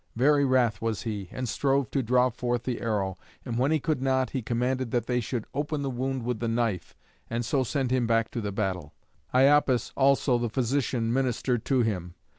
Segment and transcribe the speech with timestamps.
[0.15, 3.19] Very wrath was he, and strove to draw forth the arrow.
[3.45, 6.47] And when he could not, he commanded that they should open the wound with the
[6.47, 6.95] knife,
[7.29, 8.95] and so send him back to the battle.
[9.31, 12.15] Iapis also, the physician, ministered to him.